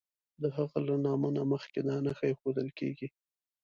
[0.41, 3.07] د هغه له نامه نه مخکې دا نښه ایښودل کیږي.